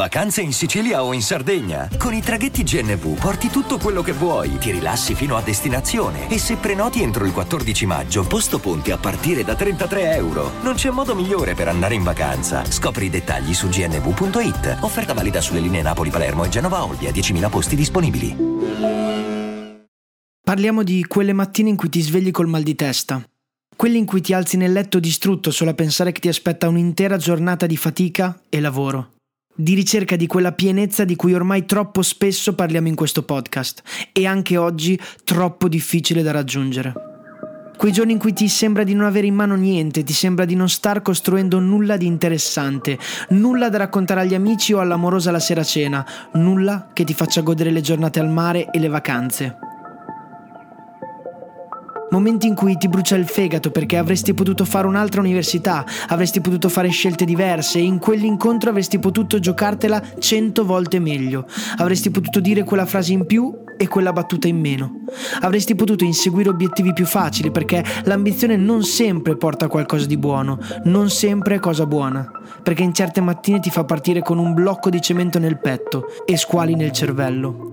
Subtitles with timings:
[0.00, 1.86] Vacanze in Sicilia o in Sardegna?
[1.98, 6.38] Con i traghetti GNV porti tutto quello che vuoi, ti rilassi fino a destinazione e
[6.38, 10.52] se prenoti entro il 14 maggio, posto ponti a partire da 33 euro.
[10.62, 12.64] Non c'è modo migliore per andare in vacanza.
[12.64, 14.78] Scopri i dettagli su gnv.it.
[14.80, 18.34] Offerta valida sulle linee Napoli-Palermo e Genova-Olbia, 10.000 posti disponibili.
[20.42, 23.22] Parliamo di quelle mattine in cui ti svegli col mal di testa.
[23.76, 27.18] Quelli in cui ti alzi nel letto distrutto solo a pensare che ti aspetta un'intera
[27.18, 29.10] giornata di fatica e lavoro
[29.60, 34.26] di ricerca di quella pienezza di cui ormai troppo spesso parliamo in questo podcast e
[34.26, 36.94] anche oggi troppo difficile da raggiungere.
[37.76, 40.54] Quei giorni in cui ti sembra di non avere in mano niente, ti sembra di
[40.54, 42.98] non star costruendo nulla di interessante,
[43.30, 47.70] nulla da raccontare agli amici o all'amorosa la sera cena, nulla che ti faccia godere
[47.70, 49.69] le giornate al mare e le vacanze.
[52.10, 56.68] Momenti in cui ti brucia il fegato perché avresti potuto fare un'altra università, avresti potuto
[56.68, 61.46] fare scelte diverse e in quell'incontro avresti potuto giocartela cento volte meglio.
[61.76, 65.04] Avresti potuto dire quella frase in più e quella battuta in meno.
[65.40, 71.10] Avresti potuto inseguire obiettivi più facili perché l'ambizione non sempre porta qualcosa di buono, non
[71.10, 72.28] sempre è cosa buona,
[72.62, 76.36] perché in certe mattine ti fa partire con un blocco di cemento nel petto e
[76.36, 77.70] squali nel cervello.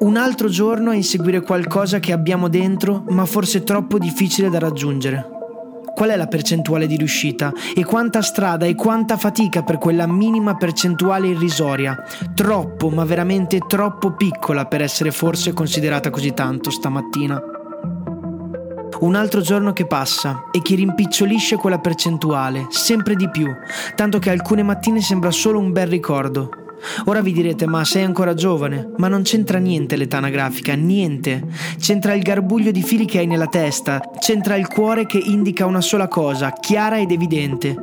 [0.00, 5.38] Un altro giorno a inseguire qualcosa che abbiamo dentro, ma forse troppo difficile da raggiungere.
[5.94, 7.52] Qual è la percentuale di riuscita?
[7.74, 12.02] E quanta strada e quanta fatica per quella minima percentuale irrisoria?
[12.34, 17.38] Troppo, ma veramente troppo piccola per essere forse considerata così tanto stamattina.
[19.00, 23.46] Un altro giorno che passa e chi rimpicciolisce quella percentuale, sempre di più,
[23.94, 26.59] tanto che alcune mattine sembra solo un bel ricordo,
[27.06, 28.90] Ora vi direte, ma sei ancora giovane?
[28.96, 31.44] Ma non c'entra niente l'età anagrafica, niente.
[31.78, 35.80] C'entra il garbuglio di fili che hai nella testa, c'entra il cuore che indica una
[35.80, 37.76] sola cosa, chiara ed evidente.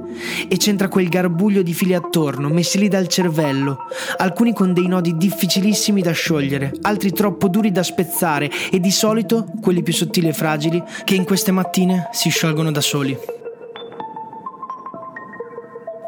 [0.48, 3.86] E c'entra quel garbuglio di fili attorno, messi lì dal cervello,
[4.18, 9.48] alcuni con dei nodi difficilissimi da sciogliere, altri troppo duri da spezzare e di solito
[9.62, 13.37] quelli più sottili e fragili che in queste mattine si sciolgono da soli.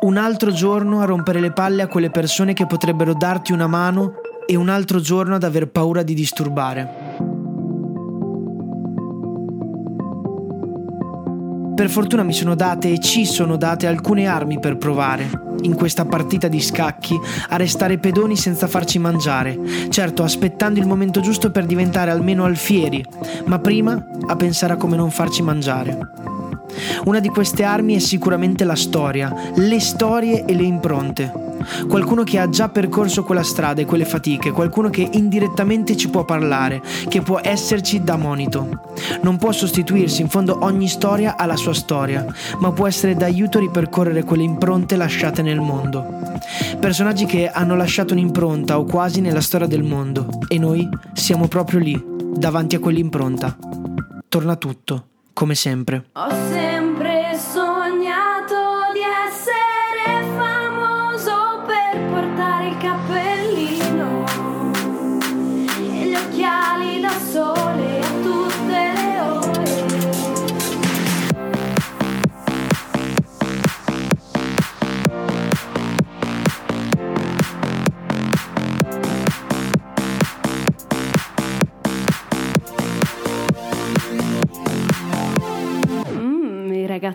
[0.01, 4.13] Un altro giorno a rompere le palle a quelle persone che potrebbero darti una mano
[4.45, 6.87] e un altro giorno ad aver paura di disturbare.
[11.75, 15.29] Per fortuna mi sono date e ci sono date alcune armi per provare,
[15.63, 21.19] in questa partita di scacchi, a restare pedoni senza farci mangiare, certo aspettando il momento
[21.19, 23.03] giusto per diventare almeno alfieri,
[23.47, 26.38] ma prima a pensare a come non farci mangiare.
[27.05, 31.47] Una di queste armi è sicuramente la storia, le storie e le impronte.
[31.87, 36.25] Qualcuno che ha già percorso quella strada e quelle fatiche, qualcuno che indirettamente ci può
[36.25, 38.93] parlare, che può esserci da monito.
[39.21, 42.25] Non può sostituirsi, in fondo ogni storia ha la sua storia,
[42.59, 46.05] ma può essere d'aiuto a ripercorrere quelle impronte lasciate nel mondo.
[46.79, 51.79] Personaggi che hanno lasciato un'impronta o quasi nella storia del mondo e noi siamo proprio
[51.79, 52.03] lì,
[52.35, 53.57] davanti a quell'impronta.
[54.27, 55.08] Torna tutto
[55.39, 56.03] come sempre.
[56.11, 57.68] Ho sempre sognato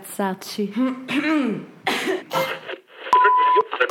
[0.05, 0.71] Versace.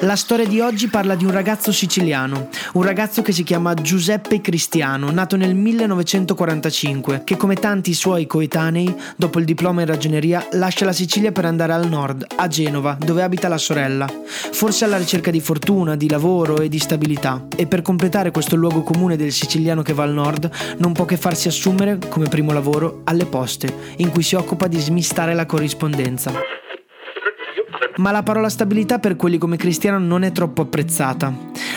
[0.01, 4.41] La storia di oggi parla di un ragazzo siciliano, un ragazzo che si chiama Giuseppe
[4.41, 10.85] Cristiano, nato nel 1945, che come tanti suoi coetanei, dopo il diploma in ragioneria, lascia
[10.85, 15.31] la Sicilia per andare al nord, a Genova, dove abita la sorella, forse alla ricerca
[15.31, 17.47] di fortuna, di lavoro e di stabilità.
[17.55, 21.17] E per completare questo luogo comune del siciliano che va al nord, non può che
[21.17, 26.64] farsi assumere come primo lavoro alle poste, in cui si occupa di smistare la corrispondenza.
[27.97, 31.33] Ma la parola stabilità per quelli come Cristiano non è troppo apprezzata,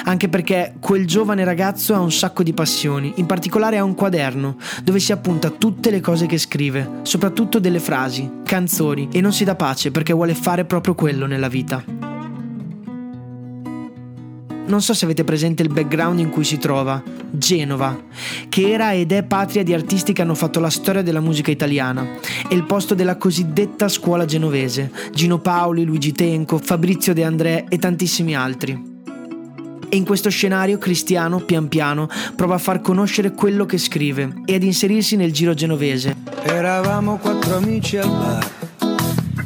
[0.06, 4.58] anche perché quel giovane ragazzo ha un sacco di passioni, in particolare ha un quaderno
[4.84, 9.44] dove si appunta tutte le cose che scrive, soprattutto delle frasi, canzoni e non si
[9.44, 11.97] dà pace perché vuole fare proprio quello nella vita.
[14.68, 17.98] Non so se avete presente il background in cui si trova, Genova,
[18.50, 22.06] che era ed è patria di artisti che hanno fatto la storia della musica italiana,
[22.48, 27.78] è il posto della cosiddetta scuola genovese, Gino Paoli, Luigi Tenco, Fabrizio De André e
[27.78, 28.96] tantissimi altri.
[29.90, 34.56] E in questo scenario Cristiano, pian piano, prova a far conoscere quello che scrive e
[34.56, 36.18] ad inserirsi nel giro genovese.
[36.44, 38.52] Eravamo quattro amici al bar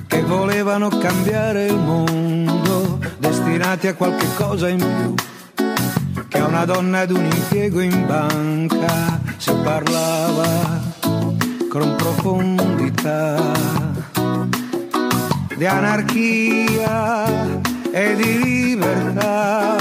[0.08, 2.61] che volevano cambiare il mondo,
[3.72, 5.14] destinati a qualche cosa in più.
[6.28, 10.82] Che a una donna ad un impiego in banca si parlava
[11.70, 13.40] con profondità
[15.56, 17.26] di anarchia
[17.92, 19.76] e di libertà.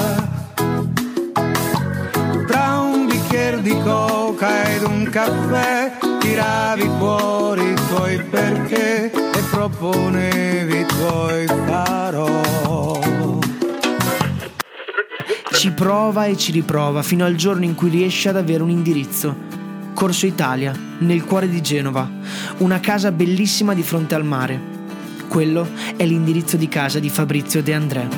[2.47, 10.50] Tra un bicchiere di coca ed un caffè tiravi fuori i tuoi perché e proponevi
[15.81, 19.35] prova e ci riprova fino al giorno in cui riesce ad avere un indirizzo.
[19.95, 22.07] Corso Italia, nel cuore di Genova,
[22.59, 24.61] una casa bellissima di fronte al mare.
[25.27, 25.67] Quello
[25.97, 28.09] è l'indirizzo di casa di Fabrizio De André.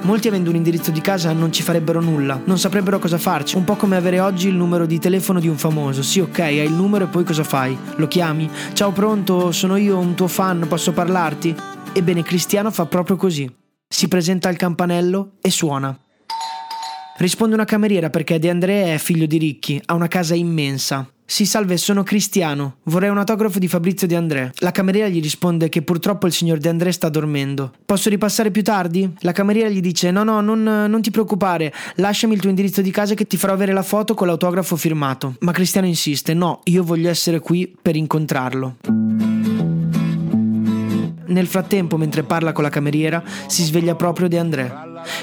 [0.00, 3.64] Molti avendo un indirizzo di casa non ci farebbero nulla, non saprebbero cosa farci, un
[3.64, 6.02] po' come avere oggi il numero di telefono di un famoso.
[6.02, 7.76] Sì, ok, hai il numero e poi cosa fai?
[7.96, 8.48] Lo chiami?
[8.72, 11.54] Ciao pronto, sono io un tuo fan, posso parlarti?
[11.92, 13.59] Ebbene, Cristiano fa proprio così.
[13.92, 15.98] Si presenta al campanello e suona.
[17.16, 21.10] Risponde una cameriera perché De André è figlio di ricchi, ha una casa immensa.
[21.26, 22.76] Sì, salve, sono Cristiano.
[22.84, 24.52] Vorrei un autografo di Fabrizio De André.
[24.58, 27.72] La cameriera gli risponde che purtroppo il signor De André sta dormendo.
[27.84, 29.12] Posso ripassare più tardi?
[29.22, 31.72] La cameriera gli dice: No, no, non, non ti preoccupare.
[31.96, 35.34] Lasciami il tuo indirizzo di casa che ti farò avere la foto con l'autografo firmato.
[35.40, 38.76] Ma Cristiano insiste: No, io voglio essere qui per incontrarlo.
[41.30, 44.72] Nel frattempo, mentre parla con la cameriera, si sveglia proprio De André.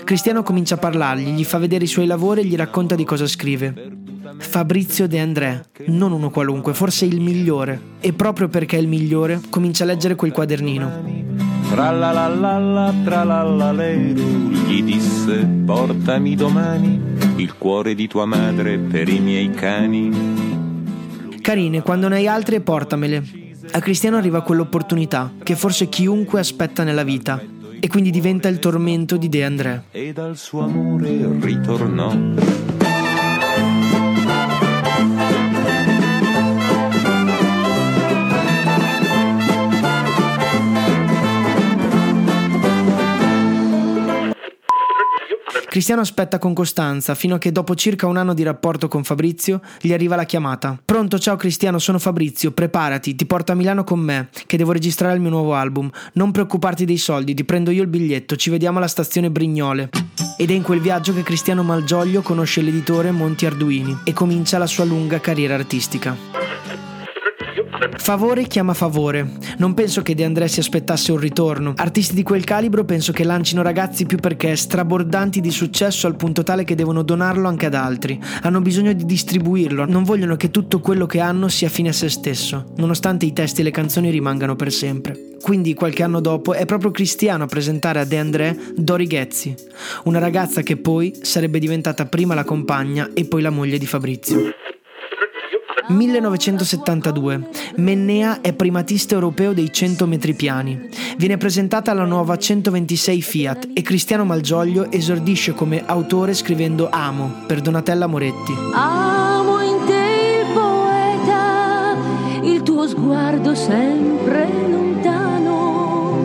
[0.06, 3.28] Cristiano comincia a parlargli, gli fa vedere i suoi lavori e gli racconta di cosa
[3.28, 3.92] scrive.
[4.38, 7.96] Fabrizio De André, non uno qualunque, forse il migliore.
[8.00, 11.26] E proprio perché è il migliore, comincia a leggere quel quadernino.
[11.70, 17.02] Tra la la la la, tra la la leru, gli disse portami domani
[17.36, 20.10] il cuore di tua madre per i miei cani.
[21.42, 23.47] Carine, quando ne hai altre portamele.
[23.72, 27.42] A Cristiano arriva quell'opportunità che forse chiunque aspetta nella vita
[27.80, 29.84] e quindi diventa il tormento di De André.
[29.92, 32.67] E dal suo amore ritornò.
[45.78, 49.62] Cristiano aspetta con costanza fino a che dopo circa un anno di rapporto con Fabrizio
[49.80, 50.76] gli arriva la chiamata.
[50.84, 55.14] Pronto, ciao Cristiano, sono Fabrizio, preparati, ti porto a Milano con me, che devo registrare
[55.14, 55.88] il mio nuovo album.
[56.14, 59.92] Non preoccuparti dei soldi, ti prendo io il biglietto, ci vediamo alla stazione Brignole.
[60.36, 64.66] Ed è in quel viaggio che Cristiano Malgioglio conosce l'editore Monti Arduini e comincia la
[64.66, 66.47] sua lunga carriera artistica.
[67.98, 69.34] Favore chiama favore.
[69.58, 71.74] Non penso che De André si aspettasse un ritorno.
[71.76, 76.44] Artisti di quel calibro penso che lancino ragazzi più perché strabordanti di successo al punto
[76.44, 78.20] tale che devono donarlo anche ad altri.
[78.42, 82.10] Hanno bisogno di distribuirlo, non vogliono che tutto quello che hanno sia fine a se
[82.10, 85.36] stesso, nonostante i testi e le canzoni rimangano per sempre.
[85.42, 89.56] Quindi qualche anno dopo è proprio Cristiano a presentare a De André Dori Ghezzi,
[90.06, 94.52] una ragazza che poi sarebbe diventata prima la compagna e poi la moglie di Fabrizio.
[95.88, 97.50] 1972.
[97.76, 100.90] Mennea è primatista europeo dei 100 metri piani.
[101.18, 107.62] Viene presentata la nuova 126 Fiat e Cristiano Malgioglio esordisce come autore scrivendo Amo per
[107.62, 108.54] Donatella Moretti.
[108.74, 111.96] Amo in te il poeta,
[112.42, 116.18] il tuo sguardo sempre lontano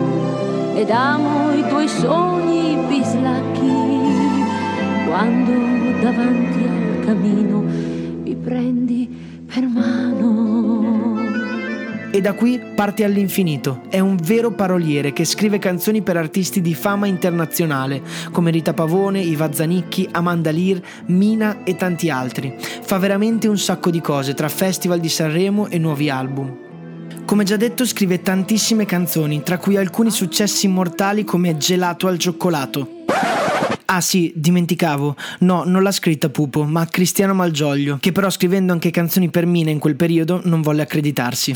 [0.75, 3.71] ed amo i tuoi sogni bislacchi
[5.07, 5.51] quando
[6.01, 9.02] davanti al camino mi prendi.
[12.11, 13.81] E da qui parte all'infinito.
[13.89, 19.21] È un vero paroliere che scrive canzoni per artisti di fama internazionale, come Rita Pavone,
[19.21, 22.55] Iva Zanicchi, Amanda Lear, Mina e tanti altri.
[22.59, 26.55] Fa veramente un sacco di cose tra festival di Sanremo e nuovi album.
[27.25, 32.92] Come già detto scrive tantissime canzoni, tra cui alcuni successi immortali come Gelato al cioccolato.
[33.95, 35.15] Ah sì, dimenticavo.
[35.41, 39.69] No, non l'ha scritta Pupo, ma Cristiano Malgioglio, che però scrivendo anche canzoni per Mina
[39.69, 41.53] in quel periodo non volle accreditarsi.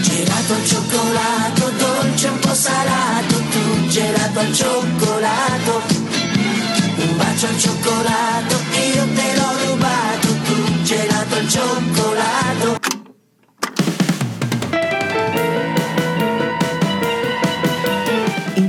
[0.00, 5.82] Gelato al cioccolato, dolce un po' salato, tu gelato al cioccolato,
[6.96, 8.55] un bacio al cioccolato,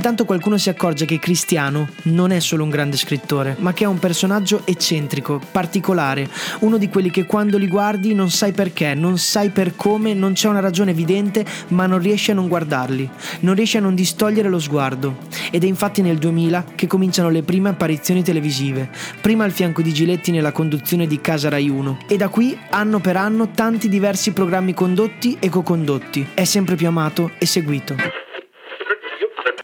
[0.08, 3.84] In Intanto qualcuno si accorge che Cristiano non è solo un grande scrittore, ma che
[3.84, 8.94] è un personaggio eccentrico, particolare, uno di quelli che quando li guardi non sai perché,
[8.94, 13.06] non sai per come, non c'è una ragione evidente, ma non riesci a non guardarli,
[13.40, 15.18] non riesci a non distogliere lo sguardo.
[15.50, 18.88] Ed è infatti nel 2000 che cominciano le prime apparizioni televisive,
[19.20, 22.98] prima al fianco di Giletti nella conduzione di Casa Rai 1 e da qui anno
[22.98, 26.28] per anno tanti diversi programmi condotti e co-condotti.
[26.32, 28.27] È sempre più amato e seguito.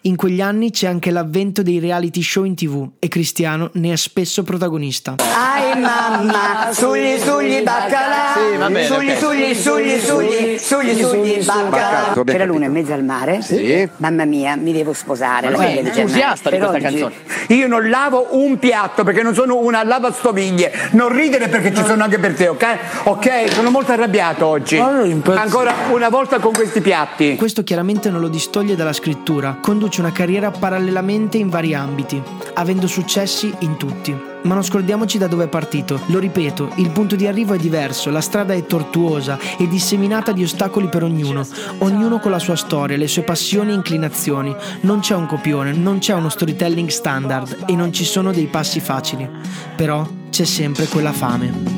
[0.06, 3.96] In quegli anni c'è anche l'avvento dei reality show in tv e Cristiano ne è
[3.96, 5.14] spesso protagonista.
[5.18, 9.16] Ai mamma, sugli sugli baccalà, Sì, va bene, sugli ok.
[9.16, 12.22] sugli sugli sugli sugli sugli baccalà.
[12.22, 13.88] C'era l'una in mezzo al mare, Sì.
[13.96, 15.48] mamma mia, mi devo sposare.
[15.48, 15.80] Ma gennaio.
[15.88, 17.14] entusiasta di Per questa canzone.
[17.48, 20.90] Io non lavo un piatto perché non sono una lavastoviglie.
[20.90, 22.76] Non ridere perché ci sono anche per te, ok?
[23.04, 24.76] Ok, sono molto arrabbiato oggi.
[24.76, 27.36] Ancora una volta con questi piatti.
[27.36, 32.22] Questo chiaramente non lo distoglie dalla scrittura, conduce una carriera parallelamente in vari ambiti,
[32.54, 34.14] avendo successi in tutti.
[34.42, 36.00] Ma non scordiamoci da dove è partito.
[36.06, 40.42] Lo ripeto, il punto di arrivo è diverso, la strada è tortuosa e disseminata di
[40.42, 41.46] ostacoli per ognuno,
[41.78, 44.54] ognuno con la sua storia, le sue passioni e inclinazioni.
[44.80, 48.80] Non c'è un copione, non c'è uno storytelling standard e non ci sono dei passi
[48.80, 49.28] facili.
[49.76, 51.74] Però c'è sempre quella fame.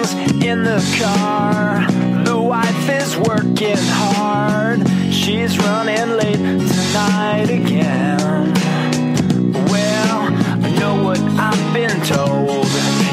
[0.00, 0.12] rings
[0.44, 1.86] in the car.
[2.24, 4.89] The wife is working hard.
[5.20, 8.54] She's running late tonight again.
[9.52, 10.22] Well,
[10.64, 12.64] I know what I've been told.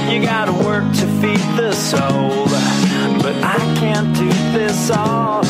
[0.09, 2.45] You gotta work to feed the soul.
[3.21, 5.43] But I can't do this all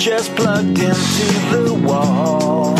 [0.00, 0.86] just plugged into
[1.52, 2.79] the wall.